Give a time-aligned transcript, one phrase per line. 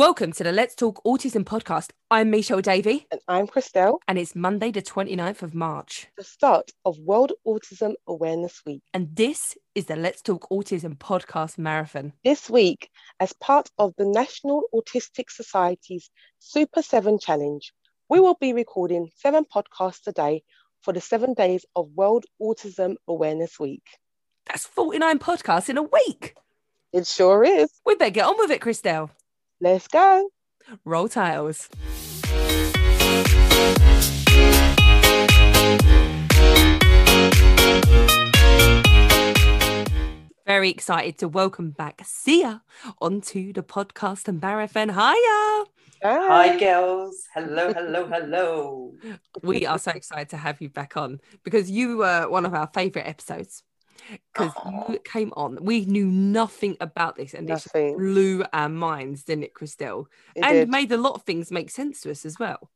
[0.00, 1.90] Welcome to the Let's Talk Autism podcast.
[2.10, 6.06] I'm Michelle Davey, And I'm Christelle, and it's Monday, the 29th of March.
[6.16, 8.80] the start of World Autism Awareness Week.
[8.94, 12.14] And this is the Let's Talk Autism podcast marathon.
[12.24, 12.88] This week,
[13.20, 16.08] as part of the National Autistic Society's
[16.38, 17.70] Super 7 Challenge,
[18.08, 20.42] we will be recording seven podcasts a day
[20.80, 23.84] for the seven days of World Autism Awareness Week.
[24.46, 26.36] That's 49 podcasts in a week.
[26.94, 27.68] It sure is.
[27.84, 29.10] We better get on with it, Christelle.
[29.62, 30.30] Let's go.
[30.86, 31.68] Roll tiles.
[40.46, 42.62] Very excited to welcome back Sia
[43.02, 44.88] onto the podcast and marathon.
[44.88, 45.64] Hiya!
[46.02, 47.26] Hi, girls.
[47.34, 48.94] Hello, hello, hello.
[49.42, 52.70] we are so excited to have you back on because you were one of our
[52.72, 53.62] favorite episodes
[54.32, 54.52] because
[54.90, 57.64] you came on we knew nothing about this and it
[57.96, 60.68] blew our minds didn't it christelle It and did.
[60.68, 62.70] made a lot of things make sense to us as well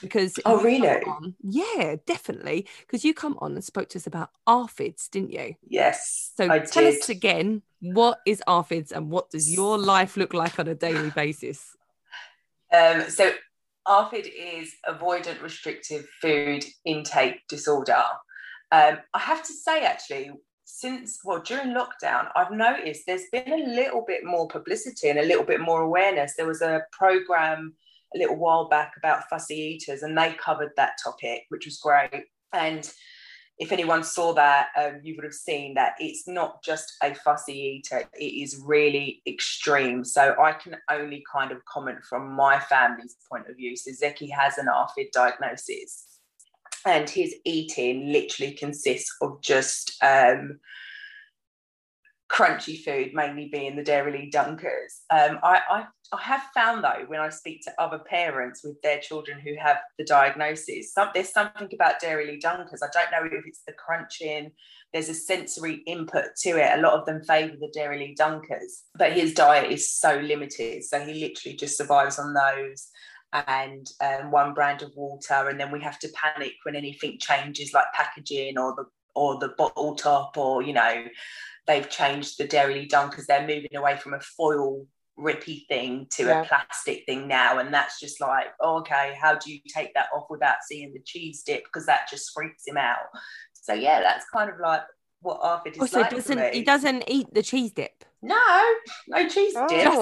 [0.00, 0.88] because Oh, really?
[0.88, 5.54] on- yeah definitely because you come on and spoke to us about ARFIDs didn't you
[5.68, 7.02] Yes, so I tell did.
[7.02, 11.10] us again what is ARFIDs and what does your life look like on a daily
[11.10, 11.76] basis
[12.72, 13.32] Um, so,
[13.86, 18.04] ARFID is avoidant restrictive food intake disorder.
[18.70, 20.30] Um, I have to say, actually,
[20.70, 25.24] since well during lockdown, I've noticed there's been a little bit more publicity and a
[25.24, 26.34] little bit more awareness.
[26.36, 27.74] There was a program
[28.14, 32.24] a little while back about fussy eaters, and they covered that topic, which was great.
[32.52, 32.88] And
[33.58, 37.80] if anyone saw that, um, you would have seen that it's not just a fussy
[37.80, 40.04] eater, it is really extreme.
[40.04, 43.74] So I can only kind of comment from my family's point of view.
[43.74, 46.07] So Zeki has an ARFID diagnosis,
[46.86, 50.58] and his eating literally consists of just um,
[52.30, 55.00] crunchy food, mainly being the Dairy Dunkers.
[55.10, 59.00] Um, I, I, I have found though, when I speak to other parents with their
[59.00, 62.80] children who have the diagnosis, some, there's something about Dairy Dunkers.
[62.82, 64.52] I don't know if it's the crunching,
[64.92, 66.78] there's a sensory input to it.
[66.78, 70.84] A lot of them favour the Dairy Dunkers, but his diet is so limited.
[70.84, 72.88] So he literally just survives on those
[73.32, 75.48] and um, one brand of water.
[75.48, 78.84] And then we have to panic when anything changes, like packaging or the
[79.14, 81.04] or the bottle top, or you know,
[81.66, 84.86] they've changed the Dairy because They're moving away from a foil
[85.18, 86.42] rippy thing to Yeah.
[86.42, 90.06] a plastic thing now, and that's just like, oh, okay, how do you take that
[90.14, 91.64] off without seeing the cheese dip?
[91.64, 93.08] Because that just freaks him out.
[93.52, 94.82] So yeah, that's kind of like
[95.20, 98.74] what ARFID is also like doesn't he doesn't eat the cheese dip No,
[99.08, 99.92] no cheese dip.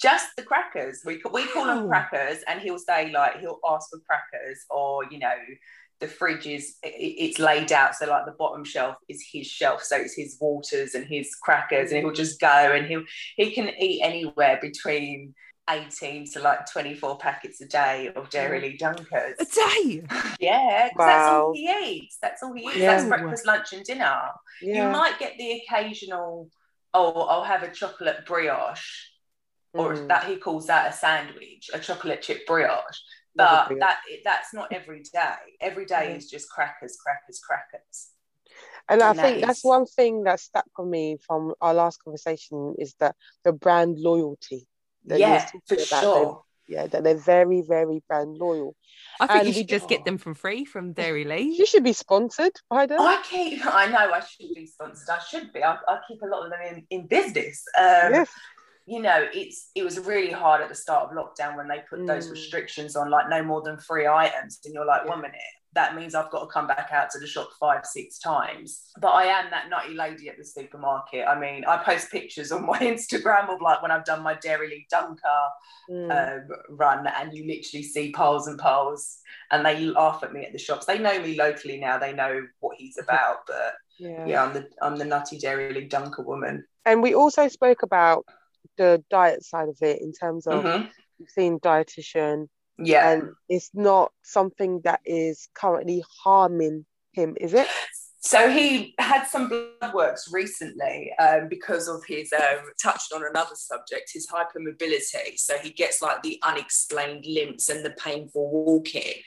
[0.00, 1.02] Just the crackers.
[1.04, 5.18] We we call them crackers, and he'll say like he'll ask for crackers, or you
[5.18, 5.34] know,
[6.00, 9.46] the fridge is i- i- it's laid out so like the bottom shelf is his
[9.46, 13.04] shelf, so it's his waters and his crackers, and he'll just go and he'll
[13.36, 15.34] he can eat anywhere between.
[15.70, 19.32] 18 to like 24 packets a day of Dairy Dunkers.
[19.40, 20.02] a day
[20.38, 22.18] Yeah, 'cause that's all he eats.
[22.20, 22.76] That's all he eats.
[22.76, 22.88] Yeah.
[22.96, 24.28] That's breakfast, lunch, and dinner.
[24.60, 26.50] You might get the occasional,
[26.92, 29.06] oh, I'll have a chocolate brioche,
[29.74, 30.08] or Mm.
[30.08, 33.00] that he calls that a sandwich, a chocolate chip brioche.
[33.36, 33.80] But brioche.
[33.80, 35.34] that that's not every day.
[35.60, 36.16] Every day Yeah.
[36.16, 38.10] is just crackers, crackers, crackers.
[38.88, 42.74] And I that think that's one thing that stuck with me from our last conversation
[42.78, 44.66] is that the brand loyalty.
[45.06, 46.00] that yeah, for about them.
[46.02, 46.42] sure.
[46.66, 48.74] Yeah, that they're very, very brand loyal.
[49.20, 51.92] i think And you should just get them for free from Dairylea You should be
[51.92, 53.00] sponsored by them.
[53.02, 53.60] I keep.
[53.66, 55.10] I know I should be sponsored.
[55.10, 55.62] I should be.
[55.62, 57.62] I, I keep a lot of them in, in business.
[57.78, 58.30] Um, yes.
[58.86, 62.06] You know, it's it was really hard at the start of lockdown when they put
[62.06, 62.32] those Mm.
[62.32, 65.10] restrictions on, like no more than three items, and you're like, Yeah.
[65.10, 65.40] one minute,
[65.72, 68.90] that means I've got to come back out to the shop five, six times.
[69.00, 71.26] But I am that nutty lady at the supermarket.
[71.26, 74.86] I mean, I post pictures on my Instagram of like when I've done my Dairylea
[74.90, 75.48] Dunker
[75.90, 76.10] Mm.
[76.42, 79.18] um, run, and you literally see piles and piles,
[79.50, 80.86] and they laugh at me at the shops.
[80.86, 83.46] They know me locally now; they know what he's about.
[83.46, 84.26] But yeah.
[84.26, 86.66] yeah, I'm the I'm the nutty Dairylea Dunker woman.
[86.86, 88.26] And we also spoke about
[88.76, 90.90] the diet side of it in terms of Mhm.
[91.18, 92.48] you've seen dietitian,
[92.78, 93.08] Yeah.
[93.10, 97.68] and it's not something that is currently harming him, is it?
[98.26, 103.54] So he had some blood works recently um, because of his um, touched on another
[103.54, 105.36] subject, his hypermobility.
[105.36, 109.20] So he gets like the unexplained limps and the painful walking,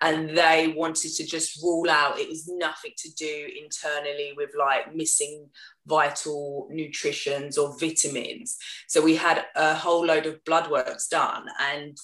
[0.00, 4.94] and they wanted to just rule out it was nothing to do internally with like
[4.94, 5.50] missing
[5.86, 8.56] vital nutritions or vitamins.
[8.86, 11.98] So we had a whole load of blood works done, and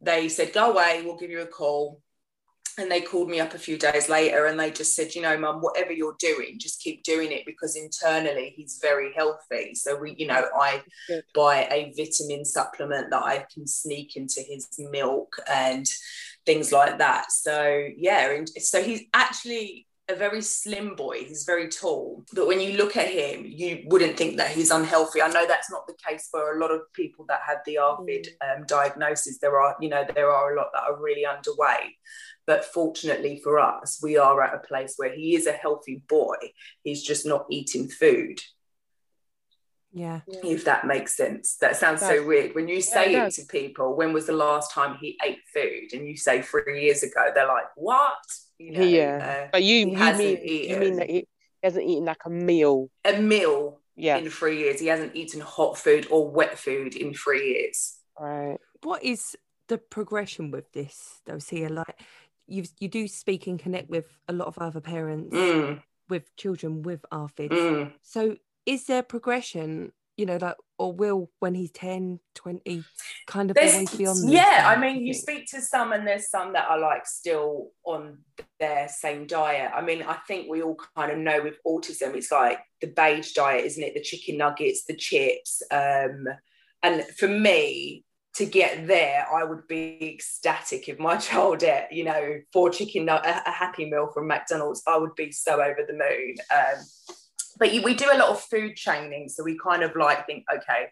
[0.00, 2.02] they said, "Go away, we'll give you a call."
[2.78, 5.36] And they called me up a few days later and they just said you know
[5.36, 9.74] mum whatever you're doing just keep doing it because internally he's very healthy.
[9.74, 11.24] So we you know i Good.
[11.34, 15.86] buy a vitamin supplement that i can sneak into his milk and
[16.46, 17.32] things like that.
[17.32, 21.24] So yeah and so he's actually a very slim boy.
[21.24, 22.24] He's very tall.
[22.32, 25.20] But when you look at him you wouldn't think that he's unhealthy.
[25.20, 28.28] I know that's not the case for a lot of people that have the ARFID
[28.40, 29.38] um, diagnosis.
[29.38, 31.96] There are you know there are a lot that are really underweight
[32.48, 36.36] but fortunately for us, we are at a place where he is a healthy boy.
[36.82, 38.40] He's just not eating food,
[39.92, 40.20] Yeah.
[40.26, 41.56] if that makes sense.
[41.56, 42.54] That sounds It so weird.
[42.54, 45.92] When you say it it to people, when was the last time he ate food?
[45.92, 48.16] And you say three years ago, they're like, what?
[48.58, 49.44] You know, Yeah.
[49.46, 50.80] uh, But you he you hasn't mean you eaten.
[50.80, 51.26] mean that he
[51.62, 52.90] hasn't eaten like a meal?
[53.04, 54.16] a meal Yeah.
[54.18, 54.80] in three years.
[54.80, 57.98] He hasn't eaten hot food or wet food in three years.
[58.18, 58.58] Right.
[58.82, 59.36] What is
[59.68, 61.68] the progression with this, though, Sia?
[61.68, 61.98] Like,
[62.48, 66.82] you you do speak and connect with a lot of other parents Mm, with children
[66.82, 67.50] with ARFIDs.
[67.50, 67.92] mm.
[68.02, 68.36] So,
[68.66, 69.92] is there progression?
[70.16, 72.82] You know, like, or will when he's 10, 20,
[73.28, 74.16] kind of There's- always be on?
[74.16, 77.70] this yeah i mean you speak to some and there's some that are like still
[77.84, 78.18] on
[78.58, 82.32] their same diet i mean i think we all kind of know with autism it's
[82.32, 86.26] like the beige diet isn't it the chicken nuggets the chips um
[86.82, 88.04] and for me
[88.38, 93.08] to get there i would be ecstatic if my child ate you know four chicken
[93.08, 96.34] a, a happy meal from mcdonald's i would be so over the moon.
[96.54, 96.84] Um
[97.58, 100.86] but we do a lot of food training so we kind of like think okay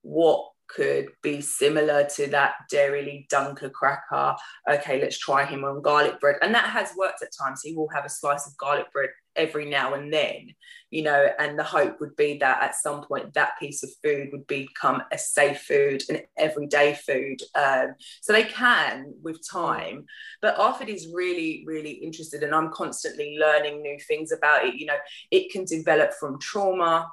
[0.00, 4.36] what could be similar to that Dairy Dunker cracker.
[4.70, 6.36] Okay, let's try him on garlic bread.
[6.42, 7.62] And that has worked at times.
[7.62, 10.48] He will have a slice of garlic bread every now and then,
[10.90, 14.28] you know, and the hope would be that at some point that piece of food
[14.32, 17.40] would become a safe food, an everyday food.
[17.54, 20.04] Um, so they can with time.
[20.42, 24.74] But Arfid is really, really interested, and I'm constantly learning new things about it.
[24.74, 24.98] You know,
[25.30, 27.08] it can develop from trauma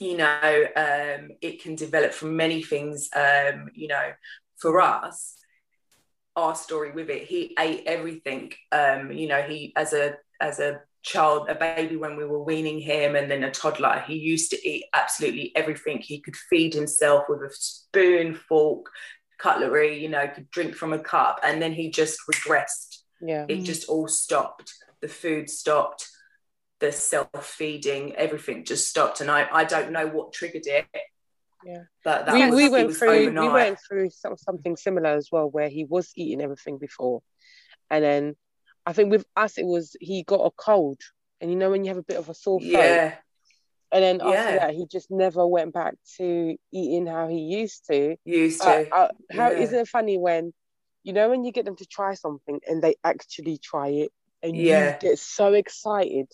[0.00, 4.12] you know um, it can develop from many things um, you know
[4.56, 5.36] for us
[6.36, 7.22] our story with it.
[7.24, 12.16] He ate everything um, you know he as a as a child a baby when
[12.16, 15.98] we were weaning him and then a toddler he used to eat absolutely everything.
[15.98, 18.86] He could feed himself with a spoon fork
[19.38, 22.98] cutlery you know could drink from a cup and then he just regressed.
[23.20, 23.46] Yeah.
[23.48, 24.72] it just all stopped.
[25.00, 26.08] The food stopped
[26.84, 29.20] the self-feeding everything just stopped.
[29.20, 30.86] And i i don't know what triggered it
[31.64, 31.84] Yeah.
[32.04, 35.48] but that we, was, we went through we went through some, something similar as well
[35.50, 37.22] where he was eating everything before.
[37.90, 38.36] And then
[38.84, 41.00] I think with us it was he got a cold.
[41.40, 42.96] And you know when you have a bit of a sore throat?
[42.96, 43.14] Yeah.
[43.92, 44.58] And then after Yeah.
[44.66, 48.16] that he just never went back to eating how he used to.
[48.24, 48.94] Used uh, to.
[48.98, 49.08] uh,
[49.38, 49.60] how Yeah.
[49.64, 50.52] not it funny when
[51.06, 54.10] you know when you get them to try something and they actually try it
[54.42, 54.80] and Yeah.
[54.80, 56.28] you get so excited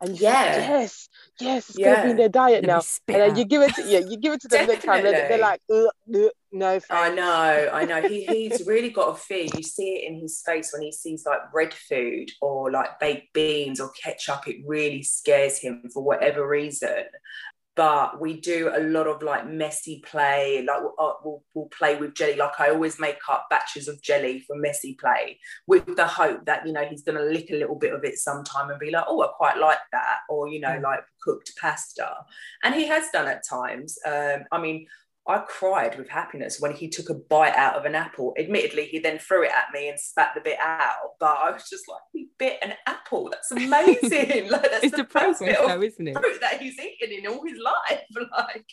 [0.00, 0.52] and you Yeah.
[0.54, 1.08] think, yes
[1.40, 2.10] yes it's gonna be Yeah.
[2.10, 4.48] in their diet now and then you give it to, yeah you give it to
[4.48, 8.02] them next time they're, they're like "Ugh, ugh, no I know, I know.
[8.02, 9.46] He he's really got a fear.
[9.56, 13.32] You see it in his face when he sees like red food or like baked
[13.32, 14.48] beans or ketchup.
[14.48, 17.04] It really scares him for whatever reason.
[17.76, 20.64] But we do a lot of like messy play.
[20.66, 22.36] Like we'll, uh, we'll, we'll play with jelly.
[22.36, 26.66] Like I always make up batches of jelly for messy play with the hope that
[26.66, 29.04] you know he's going to lick a little bit of it sometime and be like,
[29.06, 30.82] oh, I quite like that, or you know, Mm.
[30.82, 32.10] like cooked pasta.
[32.64, 33.98] And he has done at times.
[34.04, 34.86] Um, I mean,
[35.28, 38.34] I cried with happiness when he took a bite out of an apple.
[38.38, 41.10] Admittedly, he then threw it at me and spat the bit out.
[41.20, 43.30] But I was just like, he bit an apple.
[43.30, 44.48] That's amazing.
[44.50, 46.14] like that's It's the the first process, bit of though, isn't it?
[46.18, 48.02] fruit that he's eaten in all his life.
[48.36, 48.66] Like,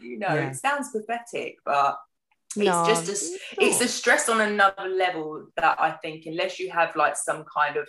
[0.00, 0.50] you know, Yeah.
[0.50, 1.96] it sounds pathetic, but
[2.56, 6.26] No, it's just a, s- it's it's a stress on another level that I think
[6.26, 7.88] unless you have like some kind of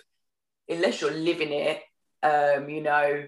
[0.68, 1.82] unless you're living it,
[2.22, 3.24] um, you know,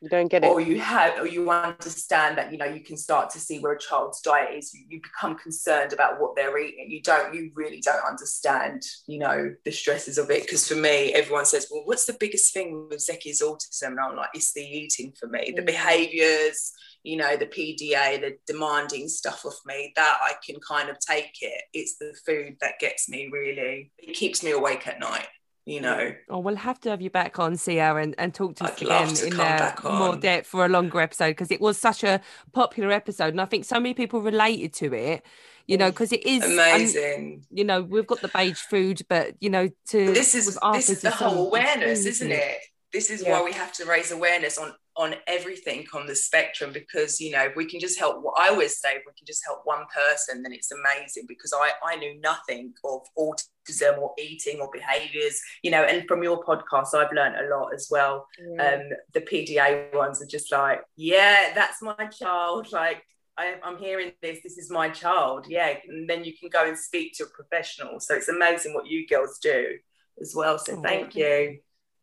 [0.00, 0.46] you don't get it.
[0.46, 3.72] Or you have or you understand that you know you can start to see where
[3.72, 4.72] a child's diet is.
[4.72, 6.90] You, you become concerned about what they're eating.
[6.90, 10.42] You don't you really don't understand you know the stresses of it.
[10.42, 13.88] Because for me everyone says well what's the biggest thing with Zeki's autism?
[13.88, 15.52] And I'm like it's the eating for me.
[15.54, 15.66] The Mm.
[15.66, 20.98] behaviors you know the PDA the demanding stuff of me that I can kind of
[20.98, 21.62] take it.
[21.74, 23.92] It's the food that gets me really.
[23.98, 25.26] It keeps me awake at night
[25.70, 28.64] you know Oh, we'll have to have you back on, Sia, and, and talk to
[28.64, 31.60] us I'd love again to in uh, more depth for a longer episode because it
[31.60, 32.20] was such a
[32.52, 35.24] popular episode, and I think so many people related to it.
[35.66, 39.34] You know, because it is and, amazing you know, we've got the beige food, but
[39.40, 42.58] you know, to this is this is the whole awareness isn't it
[42.92, 43.32] this is Yeah.
[43.32, 47.44] why we have to raise awareness on on everything on the spectrum because you know
[47.44, 49.84] if we can just help what i always say if we can just help one
[49.94, 55.40] person then it's amazing because i i knew nothing of autism or eating or behaviors
[55.62, 58.74] you know and from your podcast i've learned a lot as well yeah.
[58.74, 58.82] um
[59.14, 63.02] the pda ones are just like yeah that's my child like
[63.38, 64.40] I, am hearing this.
[64.42, 65.46] This is my child.
[65.48, 67.98] Yeah, and then you can go and speak to a professional.
[67.98, 69.78] So it's amazing what you girls do
[70.20, 70.58] as well.
[70.58, 71.60] So oh, thank you.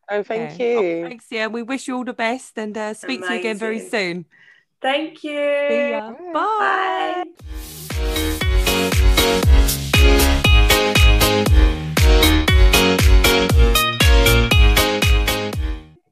[0.09, 0.77] Oh, thank you.
[1.03, 1.25] Oh, thanks.
[1.29, 3.27] Yeah, we wish you all the best and uh, speak Amazing.
[3.27, 4.25] to you again very soon.
[4.81, 5.99] Thank you.
[6.33, 7.23] Bye.
[7.35, 7.73] Bye.